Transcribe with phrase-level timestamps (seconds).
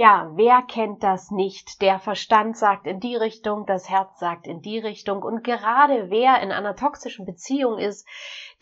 [0.00, 1.82] Ja, wer kennt das nicht?
[1.82, 5.24] Der Verstand sagt in die Richtung, das Herz sagt in die Richtung.
[5.24, 8.06] Und gerade wer in einer toxischen Beziehung ist,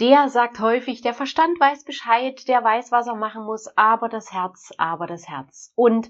[0.00, 4.32] der sagt häufig, der Verstand weiß Bescheid, der weiß, was er machen muss, aber das
[4.32, 5.74] Herz, aber das Herz.
[5.76, 6.08] Und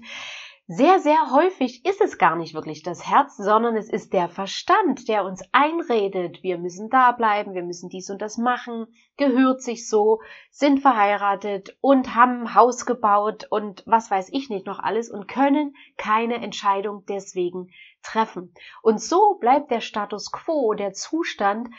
[0.69, 5.07] sehr, sehr häufig ist es gar nicht wirklich das Herz, sondern es ist der Verstand,
[5.07, 9.87] der uns einredet, wir müssen da bleiben, wir müssen dies und das machen, gehört sich
[9.87, 15.29] so, sind verheiratet und haben Haus gebaut und was weiß ich nicht noch alles und
[15.29, 17.71] können keine Entscheidung deswegen
[18.03, 18.53] treffen.
[18.81, 21.69] Und so bleibt der Status quo, der Zustand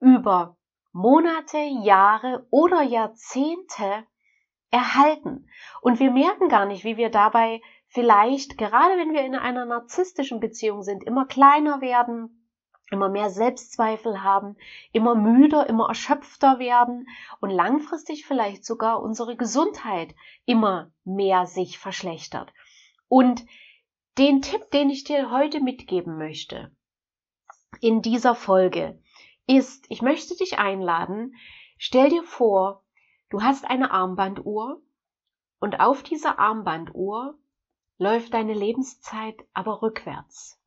[0.00, 0.56] über
[0.92, 4.06] Monate, Jahre oder Jahrzehnte
[4.70, 5.48] erhalten.
[5.82, 10.40] Und wir merken gar nicht, wie wir dabei vielleicht, gerade wenn wir in einer narzisstischen
[10.40, 12.46] Beziehung sind, immer kleiner werden,
[12.90, 14.56] immer mehr Selbstzweifel haben,
[14.92, 17.06] immer müder, immer erschöpfter werden
[17.40, 20.14] und langfristig vielleicht sogar unsere Gesundheit
[20.46, 22.52] immer mehr sich verschlechtert.
[23.08, 23.44] Und
[24.16, 26.72] den Tipp, den ich dir heute mitgeben möchte
[27.80, 29.00] in dieser Folge,
[29.46, 31.34] ist, ich möchte dich einladen,
[31.78, 32.84] stell dir vor,
[33.30, 34.82] du hast eine Armbanduhr
[35.60, 37.37] und auf dieser Armbanduhr
[37.98, 40.58] läuft deine Lebenszeit aber rückwärts.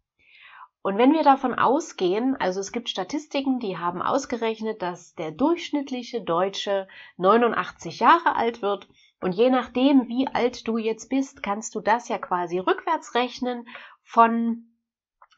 [0.84, 6.22] Und wenn wir davon ausgehen, also es gibt Statistiken, die haben ausgerechnet, dass der durchschnittliche
[6.22, 6.88] Deutsche
[7.18, 8.88] 89 Jahre alt wird
[9.22, 13.68] und je nachdem, wie alt du jetzt bist, kannst du das ja quasi rückwärts rechnen
[14.04, 14.66] von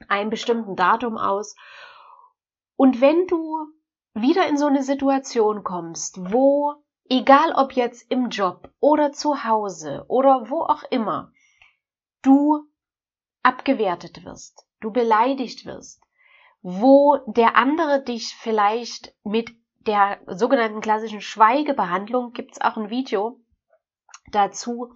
[0.08, 1.56] einem bestimmten Datum aus
[2.76, 3.68] und wenn du
[4.14, 6.76] wieder in so eine Situation kommst, wo,
[7.10, 11.32] egal ob jetzt im Job oder zu Hause oder wo auch immer,
[12.24, 12.66] du
[13.44, 16.02] abgewertet wirst, du beleidigt wirst,
[16.62, 19.52] wo der andere dich vielleicht mit
[19.86, 23.40] der sogenannten klassischen Schweigebehandlung, gibt's auch ein Video
[24.32, 24.94] dazu,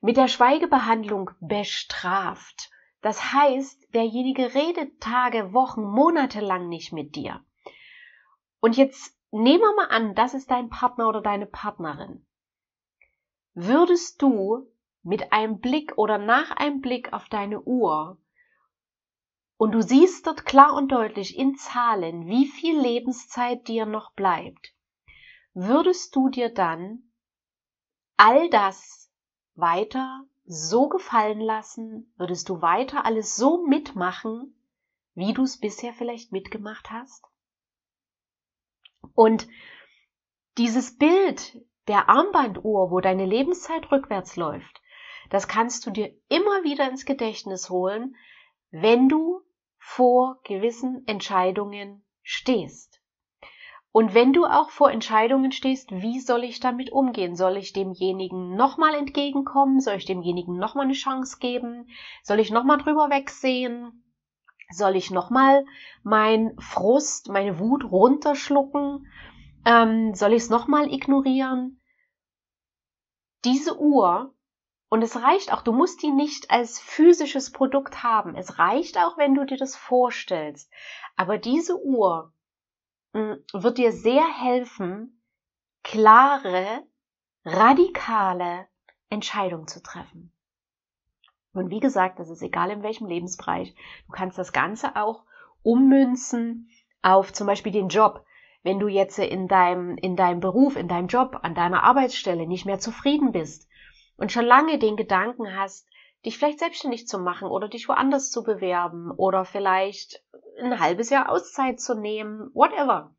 [0.00, 2.72] mit der Schweigebehandlung bestraft
[3.02, 7.44] das heißt, derjenige redet Tage, Wochen, Monate lang nicht mit dir.
[8.60, 12.24] Und jetzt nehmen wir mal an, das ist dein Partner oder deine Partnerin.
[13.54, 14.71] Würdest du
[15.02, 18.18] mit einem Blick oder nach einem Blick auf deine Uhr
[19.62, 24.74] und du siehst dort klar und deutlich in Zahlen, wie viel Lebenszeit dir noch bleibt,
[25.54, 27.12] würdest du dir dann
[28.16, 29.08] all das
[29.54, 32.12] weiter so gefallen lassen?
[32.16, 34.52] Würdest du weiter alles so mitmachen,
[35.14, 37.24] wie du es bisher vielleicht mitgemacht hast?
[39.14, 39.46] Und
[40.58, 44.81] dieses Bild der Armbanduhr, wo deine Lebenszeit rückwärts läuft,
[45.32, 48.16] das kannst du dir immer wieder ins Gedächtnis holen,
[48.70, 49.40] wenn du
[49.78, 53.00] vor gewissen Entscheidungen stehst.
[53.92, 57.34] Und wenn du auch vor Entscheidungen stehst, wie soll ich damit umgehen?
[57.34, 59.80] Soll ich demjenigen nochmal entgegenkommen?
[59.80, 61.88] Soll ich demjenigen nochmal eine Chance geben?
[62.22, 64.04] Soll ich nochmal drüber wegsehen?
[64.68, 65.64] Soll ich nochmal
[66.02, 69.06] mein Frust, meine Wut runterschlucken?
[69.64, 71.80] Ähm, soll ich es nochmal ignorieren?
[73.44, 74.34] Diese Uhr,
[74.92, 78.36] und es reicht auch, du musst die nicht als physisches Produkt haben.
[78.36, 80.70] Es reicht auch, wenn du dir das vorstellst.
[81.16, 82.34] Aber diese Uhr
[83.14, 85.22] hm, wird dir sehr helfen,
[85.82, 86.82] klare,
[87.42, 88.66] radikale
[89.08, 90.30] Entscheidungen zu treffen.
[91.54, 93.74] Und wie gesagt, das ist egal in welchem Lebensbereich.
[94.06, 95.24] Du kannst das Ganze auch
[95.62, 96.68] ummünzen
[97.00, 98.26] auf zum Beispiel den Job.
[98.62, 102.66] Wenn du jetzt in deinem, in deinem Beruf, in deinem Job, an deiner Arbeitsstelle nicht
[102.66, 103.70] mehr zufrieden bist
[104.22, 105.88] und schon lange den Gedanken hast,
[106.24, 110.24] dich vielleicht selbstständig zu machen oder dich woanders zu bewerben oder vielleicht
[110.60, 113.12] ein halbes Jahr Auszeit zu nehmen, whatever.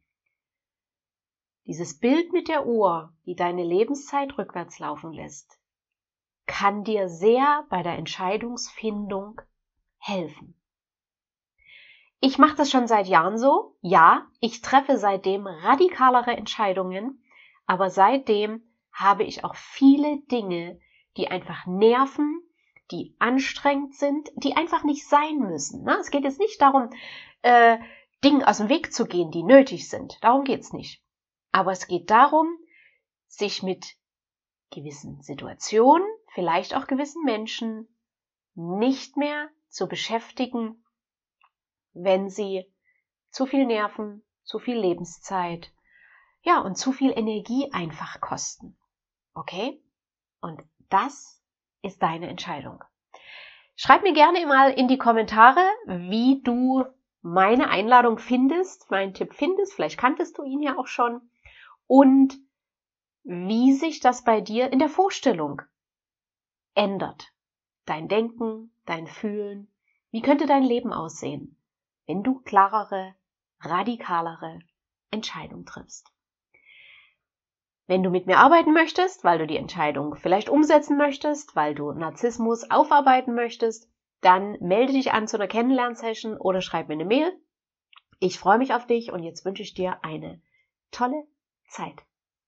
[1.66, 5.60] Dieses Bild mit der Uhr, die deine Lebenszeit rückwärts laufen lässt,
[6.46, 9.42] kann dir sehr bei der Entscheidungsfindung
[9.98, 10.58] helfen.
[12.22, 13.76] Ich mache das schon seit Jahren so.
[13.82, 17.22] Ja, ich treffe seitdem radikalere Entscheidungen,
[17.66, 18.64] Aber seitdem
[18.94, 20.80] habe ich auch viele Dinge,
[21.18, 22.42] die einfach nerven,
[22.92, 25.84] die anstrengend sind, die einfach nicht sein müssen.
[25.84, 25.98] Ne?
[26.00, 26.90] Es geht jetzt nicht darum,
[27.42, 27.78] äh,
[28.24, 30.18] Dingen aus dem Weg zu gehen, die nötig sind.
[30.22, 31.04] Darum geht's nicht.
[31.52, 32.48] Aber es geht darum,
[33.28, 33.96] sich mit
[34.72, 37.88] gewissen Situationen, vielleicht auch gewissen Menschen,
[38.56, 40.84] nicht mehr zu beschäftigen,
[41.94, 42.72] wenn sie
[43.30, 45.72] zu viel Nerven, zu viel Lebenszeit,
[46.42, 48.78] ja, und zu viel Energie einfach kosten.
[49.34, 49.82] Okay?
[50.42, 50.62] Und
[50.94, 51.42] das
[51.82, 52.84] ist deine Entscheidung.
[53.76, 56.86] Schreib mir gerne mal in die Kommentare, wie du
[57.24, 59.74] meine Einladung findest, meinen Tipp findest.
[59.74, 61.22] Vielleicht kanntest du ihn ja auch schon.
[61.88, 62.38] Und
[63.24, 65.62] wie sich das bei dir in der Vorstellung
[66.76, 67.34] ändert.
[67.86, 69.74] Dein Denken, dein Fühlen.
[70.12, 71.58] Wie könnte dein Leben aussehen,
[72.06, 73.16] wenn du klarere,
[73.62, 74.60] radikalere
[75.10, 76.13] Entscheidungen triffst?
[77.86, 81.92] Wenn du mit mir arbeiten möchtest, weil du die Entscheidung vielleicht umsetzen möchtest, weil du
[81.92, 83.90] Narzissmus aufarbeiten möchtest,
[84.22, 87.32] dann melde dich an zu einer Kennenlernsession oder schreib mir eine Mail.
[88.20, 90.42] Ich freue mich auf dich und jetzt wünsche ich dir eine
[90.92, 91.28] tolle
[91.68, 92.04] Zeit.